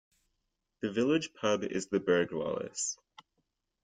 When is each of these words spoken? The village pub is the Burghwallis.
The 0.79 0.91
village 0.91 1.31
pub 1.35 1.63
is 1.63 1.85
the 1.85 1.99
Burghwallis. 1.99 2.97